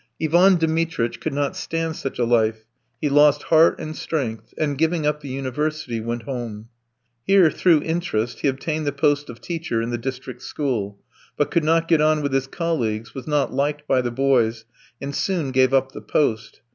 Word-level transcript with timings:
Ivan 0.19 0.55
Dmitritch 0.57 1.19
could 1.19 1.31
not 1.35 1.55
stand 1.55 1.95
such 1.95 2.17
a 2.17 2.25
life; 2.25 2.65
he 2.99 3.07
lost 3.07 3.43
heart 3.43 3.77
and 3.79 3.95
strength, 3.95 4.51
and, 4.57 4.75
giving 4.75 5.05
up 5.05 5.21
the 5.21 5.29
university, 5.29 5.99
went 6.01 6.23
home. 6.23 6.69
Here, 7.23 7.51
through 7.51 7.83
interest, 7.83 8.39
he 8.39 8.47
obtained 8.47 8.87
the 8.87 8.93
post 8.93 9.29
of 9.29 9.41
teacher 9.41 9.79
in 9.79 9.91
the 9.91 9.99
district 9.99 10.41
school, 10.41 10.97
but 11.37 11.51
could 11.51 11.63
not 11.63 11.87
get 11.87 12.01
on 12.01 12.23
with 12.23 12.33
his 12.33 12.47
colleagues, 12.47 13.13
was 13.13 13.27
not 13.27 13.53
liked 13.53 13.87
by 13.87 14.01
the 14.01 14.09
boys, 14.09 14.65
and 14.99 15.13
soon 15.13 15.51
gave 15.51 15.71
up 15.71 15.91
the 15.91 16.01
post. 16.01 16.61